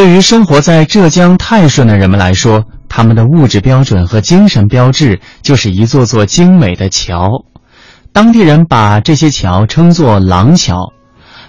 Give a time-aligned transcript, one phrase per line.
[0.00, 7.44] 对于生活在浙江泰顺的人们来说，他们的物质标准和精神标志就是一座座精美的桥。
[8.10, 10.94] 当地人把这些桥称作廊桥，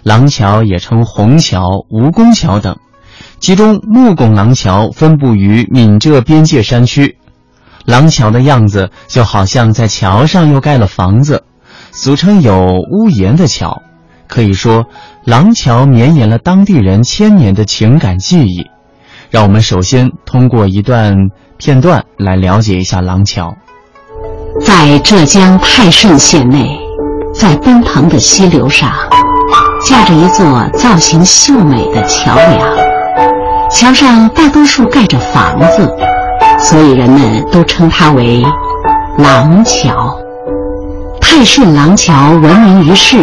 [0.03, 2.76] 廊桥也称虹桥、蜈蚣桥等。
[3.40, 7.15] 其中，木拱廊桥分布于闽浙边界山区，
[7.86, 11.46] 廊桥的样子就好像在桥上又盖了房子，
[11.94, 13.81] 俗称有屋檐的桥。
[14.32, 14.86] 可以说，
[15.26, 18.66] 廊桥绵延了当地人千年的情感记忆。
[19.30, 21.13] 让我们首先通过一段
[21.58, 23.53] 片段来了解一下廊桥。
[24.62, 26.80] 在浙江泰顺县内，
[27.34, 28.89] 在奔腾的溪流上，
[29.86, 32.59] 架着一座造型秀美的桥梁。
[33.70, 35.94] 桥上大多数盖着房子，
[36.58, 38.41] 所以人们都称它为
[39.17, 40.17] 廊桥。
[41.20, 43.17] 泰顺廊桥闻名于世。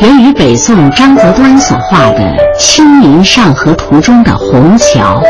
[0.00, 2.20] 源于北宋张择端所画的
[2.58, 5.22] 《清明上河图》中的虹桥，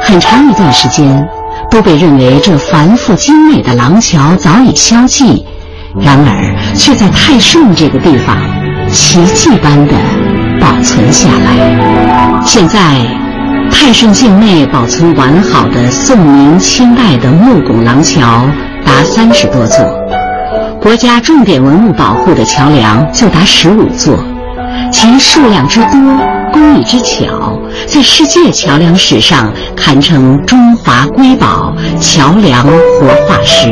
[0.00, 1.26] 很长一段时间
[1.70, 5.44] 都被认为这繁复精美的廊桥早已消寂，
[6.00, 8.36] 然而却在泰顺这个地方
[8.90, 9.94] 奇迹般的
[10.60, 12.42] 保存下来。
[12.44, 12.78] 现在，
[13.70, 18.44] 泰顺境内保存完好的宋明清代的木拱廊桥
[18.84, 20.15] 达三十多座。
[20.86, 24.16] 国家重点文物保护的桥梁就达十五座，
[24.92, 25.98] 其数量之多、
[26.52, 33.66] 工艺之巧，在世界桥梁史上堪称中华瑰宝、桥梁活化石。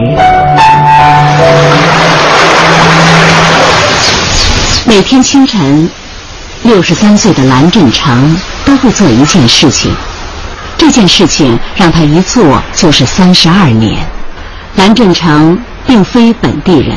[4.84, 5.88] 每天清晨，
[6.64, 9.94] 六十三岁的蓝振成都会做一件事情，
[10.76, 14.04] 这件事情让他一做就是三十二年。
[14.74, 15.56] 蓝振成。
[15.86, 16.96] 并非本地人，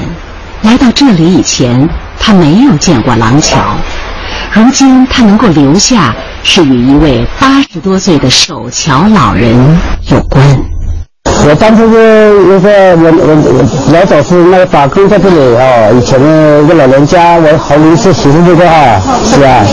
[0.64, 1.88] 来到这里以前，
[2.20, 3.60] 他没有见过廊桥。
[4.52, 9.56] 如今他能够留下，是与一位八十多岁的守桥老人
[10.12, 10.44] 有关。
[11.50, 19.64] 我当初是那个我我老早是那个打工在这里啊，以前的一个老人家，我好几次洗这个啊，是啊？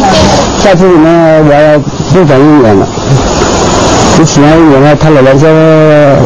[0.63, 1.79] 在这里呢，我要
[2.13, 2.87] 住整一年了。
[4.21, 5.47] 以前原来他老人家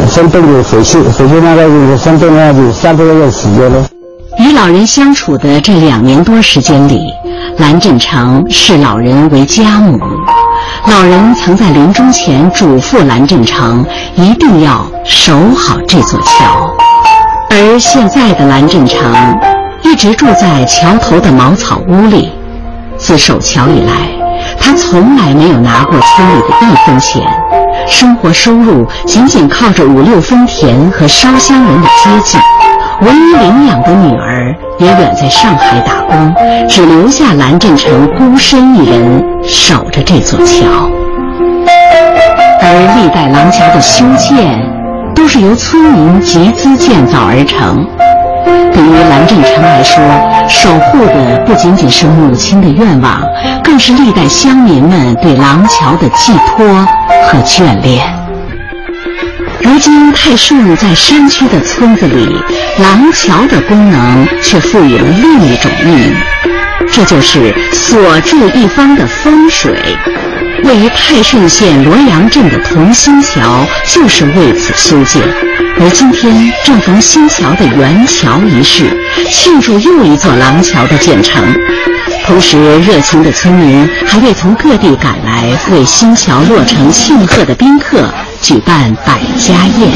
[0.06, 3.82] 生病就回去，回去那个生病那就三个月时间了。
[4.38, 7.00] 与老人相处的这两年多时间里，
[7.56, 9.98] 蓝振成视老人为家母。
[10.86, 13.84] 老人曾在临终前嘱咐蓝振成
[14.16, 16.70] 一定要守好这座桥。
[17.50, 19.00] 而现在的蓝振成
[19.82, 22.30] 一直住在桥头的茅草屋里。
[22.98, 23.92] 自守桥以来，
[24.60, 27.22] 他从来没有拿过村里的一分钱。
[27.90, 32.38] 生活收入仅仅靠着五六分田和烧香人的接济，
[33.00, 36.34] 唯一领养的女儿也远在上海打工，
[36.68, 40.64] 只留下蓝振成孤身一人守着这座桥。
[42.60, 44.60] 而历代廊桥的修建，
[45.14, 47.86] 都是由村民集资建造而成。
[48.72, 50.02] 对于蓝振成来说，
[50.48, 53.22] 守护的不仅仅是母亲的愿望，
[53.62, 56.66] 更是历代乡民们对廊桥的寄托
[57.24, 58.04] 和眷恋。
[59.60, 62.40] 如今泰顺在山区的村子里，
[62.80, 66.14] 廊桥的功能却赋予了另一种意义，
[66.90, 69.74] 这就是锁住一方的风水。
[70.64, 75.22] 位于泰顺县罗阳镇的同心桥就是为此修建。
[75.80, 78.96] 而今天正逢新桥的圆桥仪式，
[79.30, 81.42] 庆祝又一座廊桥的建成。
[82.26, 88.12] 同时，热情的村民还为从各地赶来为新桥落成庆贺的宾客
[88.42, 89.92] 举办百家宴。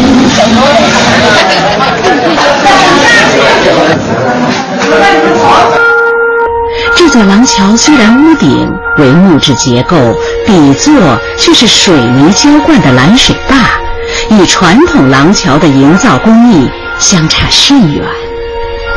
[6.95, 9.97] 这座廊桥虽然屋顶为木质结构，
[10.47, 10.95] 底座
[11.37, 13.82] 却是水泥浇灌的拦水坝。
[14.33, 18.03] 与传统廊桥的营造工艺相差甚远。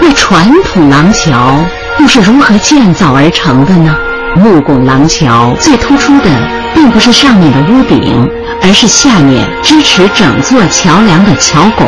[0.02, 1.54] 那传统廊桥
[2.00, 3.96] 又是如何建造而成的呢？
[4.38, 6.30] 木拱廊桥最突出的
[6.74, 8.30] 并不是上面的屋顶，
[8.62, 11.88] 而是下面支持整座桥梁的桥拱。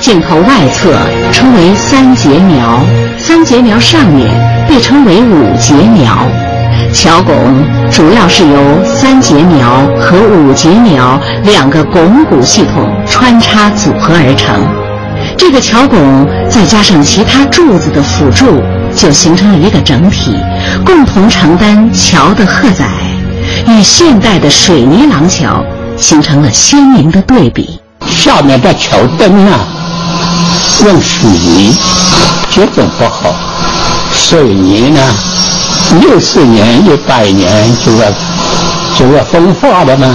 [0.00, 0.92] 镜头外侧
[1.32, 2.80] 称为三节苗，
[3.18, 4.28] 三节苗上面
[4.68, 6.26] 被称为五节苗。
[6.92, 7.34] 桥拱
[7.90, 14.54] 主要是由三节苗和五节苗两个拱骨系统穿插组合而成。
[15.36, 18.62] 这个桥拱再加上其他柱子的辅助，
[18.94, 20.36] 就形成了一个整体，
[20.84, 22.86] 共同承担桥的荷载，
[23.68, 25.64] 与现代的水泥廊桥
[25.96, 27.80] 形成了鲜明的对比。
[28.06, 29.60] 下面的桥墩啊，
[30.84, 31.74] 用水泥
[32.50, 33.34] 结构不好，
[34.12, 35.00] 水泥呢？
[36.00, 38.10] 六四年、一百年就要
[38.96, 40.08] 就要风化的嘛。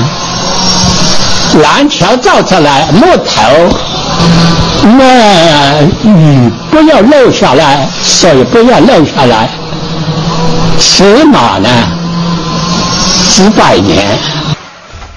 [1.61, 3.75] 廊桥造出来，木头，
[4.97, 9.49] 那雨不要漏下来，水不要漏下来，
[10.79, 11.69] 起码呢
[13.29, 14.17] 几百年。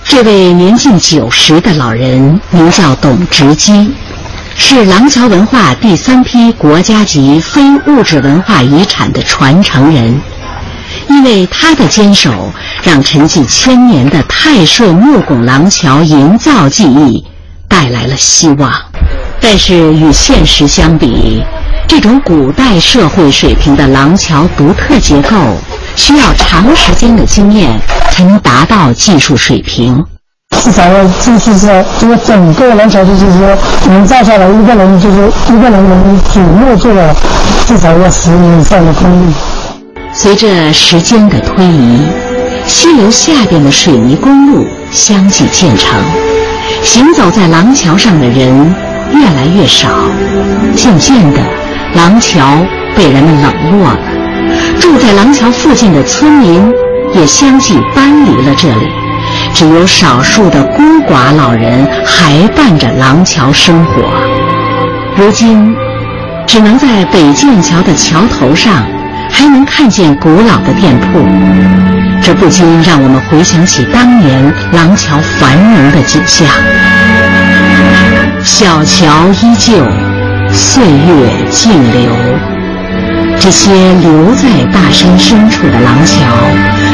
[0.05, 3.93] 这位年近九十的老人名叫董直基，
[4.57, 10.21] 是廊桥文化第三批国家级非物质文化遗产的传承人。
[11.11, 12.31] 因为他的坚守，
[12.85, 17.27] 让沉寂千年的太顺木拱廊桥营造技艺
[17.69, 18.73] 带来了希望。
[19.41, 21.43] 但是与现实相比，
[21.89, 25.37] 这种古代社会水平的廊桥独特结构，
[25.97, 27.79] 需要长时间的经验
[28.13, 30.05] 才能达到技术水平。
[30.63, 35.19] 至少要就是说，这个整个廊桥就是说营造下来，一个人就是
[35.53, 37.15] 一个人能瞩目住了，
[37.67, 39.35] 至少要十年以上的功力。
[40.23, 41.99] 随着时间的推移，
[42.67, 45.99] 溪流下边的水泥公路相继建成，
[46.83, 48.75] 行走在廊桥上的人
[49.15, 49.89] 越来越少，
[50.77, 51.41] 渐渐的，
[51.95, 52.59] 廊桥
[52.95, 53.99] 被人们冷落了。
[54.79, 56.71] 住在廊桥附近的村民
[57.15, 58.91] 也相继搬离了这里，
[59.55, 64.03] 只有少数的孤寡老人还伴着廊桥生活。
[65.17, 65.75] 如今，
[66.47, 68.85] 只能在北建桥的桥头上。
[69.41, 71.27] 还能看见古老的店铺，
[72.21, 76.47] 这不禁让我们回想起当年廊桥繁荣的景象。
[78.45, 79.09] 小桥
[79.41, 79.83] 依旧，
[80.53, 82.13] 岁月静流。
[83.41, 83.73] 这些
[84.03, 86.21] 留在大山深处的廊桥，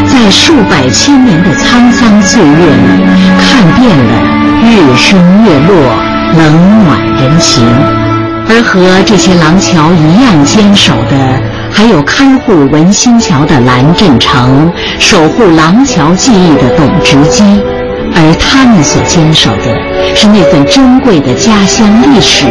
[0.07, 3.03] 在数百千年的沧桑岁月里，
[3.43, 4.23] 看遍了
[4.63, 5.75] 日升月落，
[6.39, 7.67] 冷暖人情。
[8.49, 11.56] 而和这些廊桥一样坚守的。
[11.77, 17.45] 还有看护文心桥的蓝振成，守护廊桥记忆的董直基，
[18.15, 22.47] 而他们所坚守的是那份珍贵的家乡历史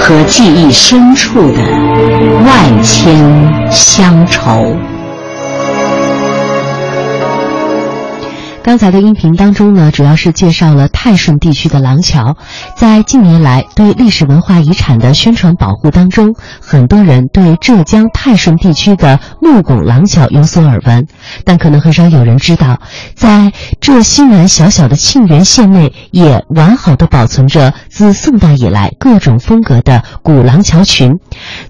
[0.00, 1.62] 和记忆深处的
[2.44, 3.16] 万千
[3.70, 4.76] 乡愁。
[8.68, 12.36] 刚才的音频当中呢，主要是介绍了泰顺地区的廊桥。
[12.76, 21.06] 在近年来对历史文化遗产的宣传保护当中，很多人对浙江泰顺地区的木拱廊桥有所耳闻，
[21.46, 22.78] 但可能很少有人知道，
[23.14, 31.18] 在浙西南小小的沁源县内，也完好的保存着自宋代以来各种风格的古廊桥群。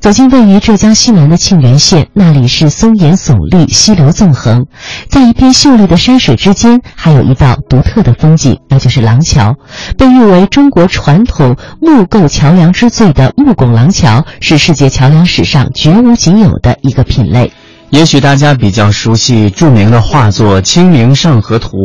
[0.01, 4.67] 走进位于浙江西南的沁源县，那里是松岩耸立，溪流纵横，
[5.09, 6.81] 在一片秀丽的山水之间。
[6.95, 9.57] 还有一道独特的风景，那就是廊桥。
[9.97, 17.53] 被誉为中国传统木构桥梁之最的木拱廊桥，是世界桥梁史上绝无仅有的一个品类。
[17.91, 21.77] 也许大家比较熟悉著名的画作《清明上河图》，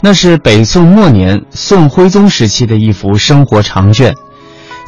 [0.00, 4.14] 那是北宋末年宋徽宗时期的一幅生活长卷。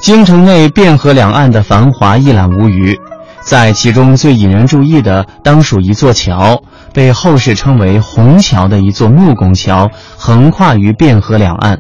[0.05, 2.95] 京城内汴河两岸的繁华一览无余，
[3.41, 6.63] 在其中最引人注意的，当属一座桥。
[6.93, 11.79] 被后世称为虹桥的一座木拱桥，横跨于汴河两岸。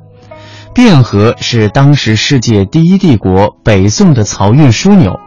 [0.75, 5.21] 汴河是当时世界第一帝国北宋的漕运枢纽。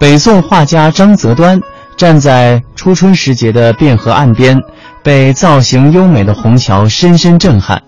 [0.00, 1.60] 北宋画家张择端
[1.96, 4.58] 站在初春时节的汴河岸边，
[5.04, 7.80] 被造型优美的虹桥深深震撼。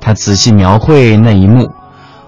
[0.00, 1.70] 他仔细描绘那一幕，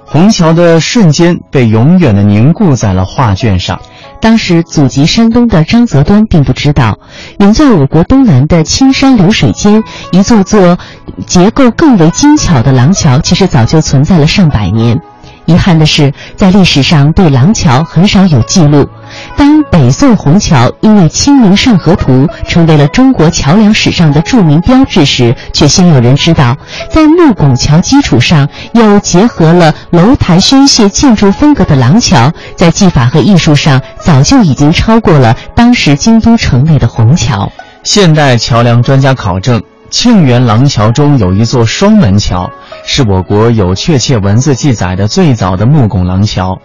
[0.07, 3.79] 虹桥的瞬间被永远的凝固在了画卷上。
[4.21, 6.99] 当时祖籍山东的张择端并不知道，
[7.39, 9.83] 远在我国东南的青山流水间，
[10.13, 10.79] 一座座
[11.27, 14.99] 结构更为精巧的廊桥，其实早就存在了上百年。
[15.47, 18.89] 遗憾的是，在历史上对廊桥很少有记录。
[19.37, 26.57] 当北宋虹桥因为《清明上河图》成为了中国桥梁史上的著名标志时，却鲜有人知道，
[26.91, 37.51] 在木拱桥基础上又结合了楼台宣榭建筑风格的廊桥，在技法和艺术上早就已经超过了当时京都城内的虹桥。
[37.85, 42.51] 现代桥梁专家考证，庆元廊桥中有一座双门桥，
[42.89, 46.57] 是我国有确切文字记载的最早的木拱廊桥。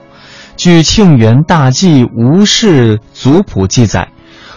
[0.55, 4.07] 据《庆元大纪吴氏族谱》记载，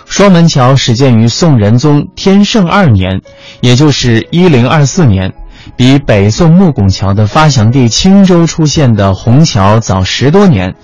[0.04, 3.22] 双门桥始建于宋仁宗天圣二年，
[3.62, 5.32] 也就是一零二四年，
[5.74, 10.74] 比北宋木拱桥的发祥地青州出现的虹桥早十多年，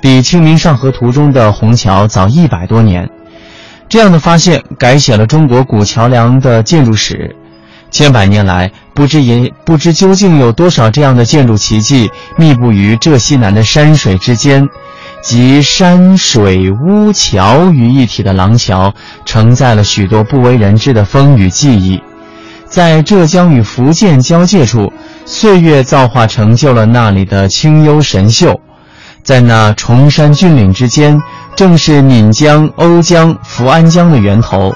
[0.00, 3.08] 比《清明上河图》中的虹桥早一百多年。
[3.88, 7.36] 这样的发现改写了中国古桥梁的建筑史。
[7.92, 14.68] 千百年来，不知也不知究竟有多少这样的建筑奇迹密布于浙西南的山水之间，
[15.22, 22.00] 集山水屋桥于一体的廊桥，承载了许多不为人知的风雨记忆。
[22.66, 24.92] 在浙江与福建交界处，
[25.24, 28.60] 岁月造化成就了那里的清幽神秀。
[29.22, 31.20] 在那崇山峻岭之间，
[31.56, 34.74] 正是闽江、瓯江、福安江的源头。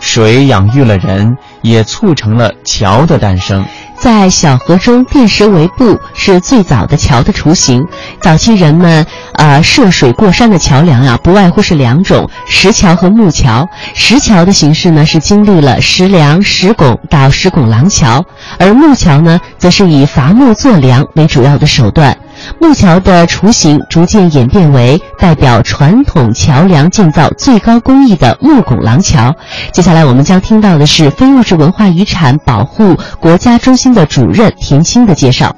[0.00, 3.64] 水养育了人，也促成了桥的诞生。
[3.98, 7.82] 在小河中垫石为步，是最早的桥的雏形。
[8.20, 13.66] 早期人们呃涉水过山的桥梁啊，不外乎是两种：石桥和木桥。
[13.94, 18.20] 石桥的形式呢，是经历了石梁、石拱到石拱廊桥；
[18.58, 22.14] 而木桥呢，则是以伐木做梁为主要的手段。
[22.60, 29.34] 木桥的雏形逐渐演变为代表传统桥梁建造最高工艺的木拱廊桥。
[29.72, 35.54] 接下来我们将听到的是非物质文化遗产保护国家中心的主任田青的介绍。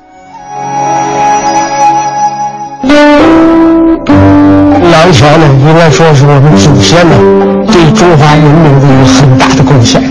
[4.90, 7.16] 廊桥呢，应该说是我们祖先呢
[7.70, 10.02] 对中华文明的一个很大的贡献。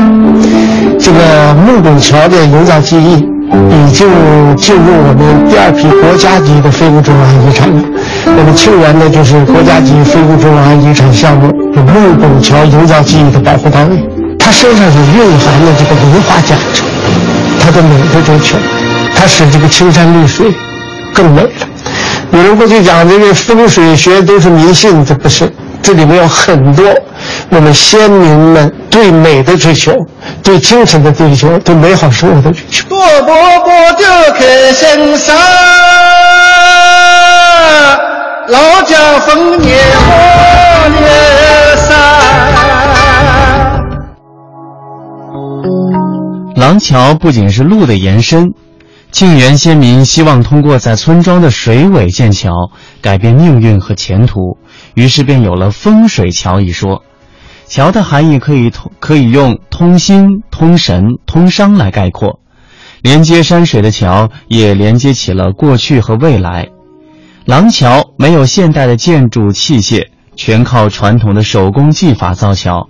[1.00, 3.37] 这个木拱桥的营造技艺。
[3.52, 4.08] 已经
[4.58, 7.82] 进入我们第二批国家级的非物质文化遗产了。
[8.26, 13.98] 那么庆元呢，就是国家级非物质文化遗产项目木拱桥营造技艺的保护单位。
[14.38, 16.84] 它身上是蕴含的这个文化价值，
[17.60, 18.58] 它的美的追求，
[19.16, 20.54] 它使这个青山绿水
[21.14, 21.50] 更美了。
[22.32, 25.52] 有人过去讲这个风水学都是迷信，这不是，
[25.88, 26.84] 这里面有很多。
[27.50, 29.96] 我们先民们对美的追求，
[30.44, 32.90] 对精神的追求，对美好生活的追求。
[32.90, 34.04] 多伯伯就
[34.34, 35.34] 开心山，
[38.50, 39.78] 老家丰年
[40.10, 41.08] 过年
[41.78, 41.96] 山。
[46.58, 48.52] 廊桥不仅是路的延伸，
[49.14, 52.52] 庆元先民希望通过在村庄的水尾建桥，
[53.02, 54.58] 改变命运和前途，
[54.98, 57.04] 于是便有了风水桥一说。
[57.68, 62.40] 桥的含义可以通可以用通心、通神、通商来概括，
[63.04, 66.70] 连接山水的桥也连接起了过去和未来。
[67.46, 72.90] 廊桥没有现代的建筑器械，全靠传统的手工技法造桥。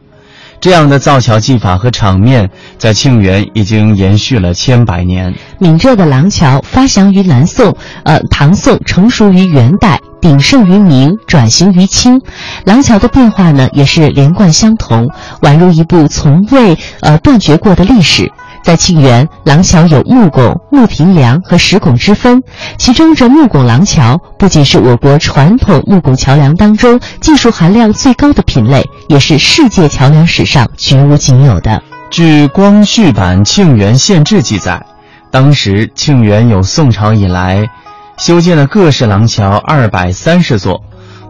[0.62, 5.36] 这样的造桥技法和场面，在庆元已经延续了千百年。
[5.60, 12.22] 闽浙的廊桥发祥于南宋，呃，唐宋成熟于元代，鼎盛于明，转型于清。
[12.66, 15.08] 廊桥的变化呢，也是连贯相同，
[15.42, 18.32] 宛如一部从未呃断绝过的历史。
[18.64, 22.44] 在庆元，廊桥有木拱、木平梁和石拱之分。
[22.78, 31.82] 其中，这木拱廊桥不仅是我国传统木拱桥梁当中技术含量最高的品类，也是世界桥梁史上绝无仅有的。
[32.10, 34.86] 据《光绪版庆元县志》记载，
[35.32, 37.70] 当时庆元有宋朝以来
[38.18, 40.82] 修建了各式廊桥二百三十座，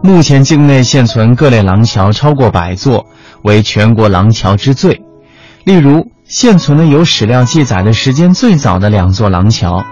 [0.02, 3.04] 目前境内现存各类廊桥超过百座，
[3.42, 5.02] 为全国廊桥之最。
[5.64, 9.84] 例如，现存的有史料记载的时间最早的两座廊桥，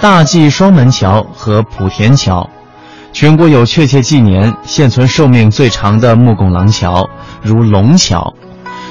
[0.00, 2.48] 大纪双门桥和莆田桥。
[3.12, 7.08] 全国有确切纪年现存寿命最长的木拱廊桥，
[7.42, 8.34] 如龙桥。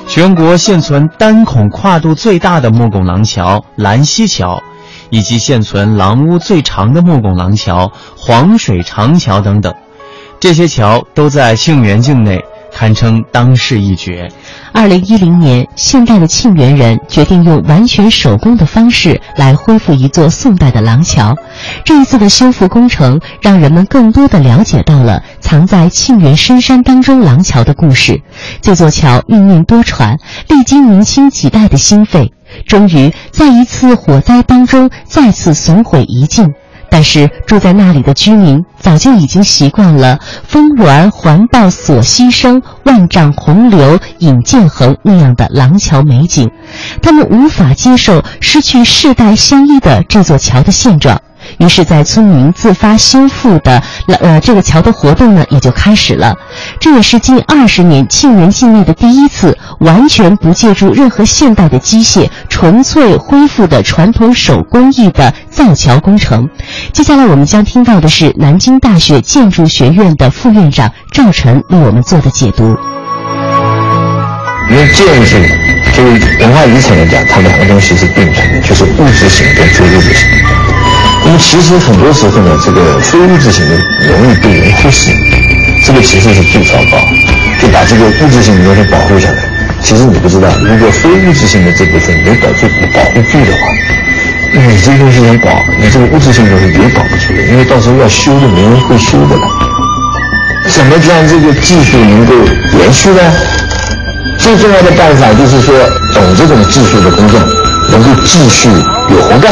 [0.08, 4.62] 全国现存单孔跨度最大的木拱廊桥兰溪桥，
[5.10, 9.74] 以及现存廊屋最长的木拱廊桥黄水长桥等等，
[10.40, 12.44] 这些桥都在庆元境内。
[12.70, 14.30] 堪称当世一绝。
[14.72, 21.36] 二零一零年，现代的庆元人决定用完全手工的方式来恢复一座宋代的廊桥。
[21.84, 28.22] 这一次的修复工程，让人们更多的了解到了藏在庆元深山当中廊桥的故事。
[28.62, 32.32] 这座桥命运多舛，历经明清几代的心肺，
[32.66, 36.54] 终于在一次火灾当中再次损毁一尽。
[36.90, 46.50] 但是住在那里的居民早就已经习惯了“峰峦环抱锁溪声，万丈洪流引剑横”那样的廊桥美景，
[47.02, 51.22] 他们无法接受失去世代相依的这座桥的现状。
[51.58, 53.82] 于是，在村民自发修复的
[54.22, 56.36] 呃这个桥的活动呢，也就开始了。
[56.80, 66.48] 这也是近二十年庆元境内的第一次完全不借助任何现代的机械，纯粹恢复的传统手工艺的造桥工程。
[66.94, 72.78] 接下来，我们将听到的是南京大学建筑学院的副院长赵晨为我们做的解读。
[74.70, 75.38] 因为建筑，
[75.96, 80.28] 就是文化遗产来讲，它两个东西是并存的，就是物质性跟非物质性。
[81.28, 83.76] 那么其实很多时候呢，这个非物质性的
[84.08, 85.12] 容易被人忽视，
[85.86, 86.98] 这个其实是最糟糕，
[87.60, 89.44] 就把这个物质性的东西保护下来。
[89.84, 93.60] 其实你不知道，如果非物质性的这部分没保住、保护住的话，
[94.54, 99.44] 你这个东西想保，你这个物质性的东西也保不住的，因为到时候要修的没人会修的了。
[100.72, 102.34] 怎么让这个技术能够
[102.80, 103.20] 延续呢？
[104.40, 105.76] 最重要的办法就是说，
[106.14, 107.46] 懂这种技术的工匠，
[107.92, 108.70] 能够继续
[109.10, 109.52] 有活干。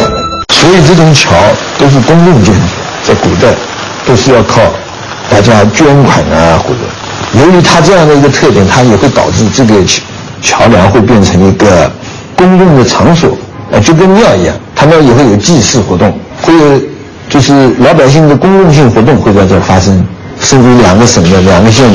[0.54, 1.32] 所以这种桥
[1.78, 2.62] 都是公共建筑，
[3.08, 3.54] 在古代
[4.06, 4.62] 都是要靠
[5.30, 6.80] 大家捐款啊，或者
[7.40, 9.76] 由于它这样的一个特点，它也会导致这个
[10.42, 11.92] 桥梁会变成一个
[12.36, 13.38] 公共的场所，
[13.72, 16.82] 啊，就跟庙一样，他们也会有祭祀活动，会有
[17.30, 20.06] 就是老百姓的公共性活动会在这发生，
[20.42, 21.86] 甚至两个省的两个县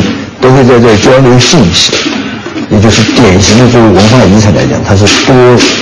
[0.41, 1.93] 都会在这交流信息。
[2.71, 5.35] 也就是典型的作为文化遗产来讲，它是多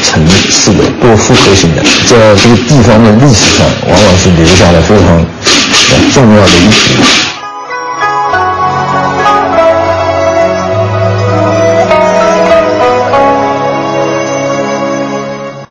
[0.02, 5.24] 层次的、多复合型的，在这个地方的历史上，往往是留下了非常
[6.12, 7.37] 重要的一笔。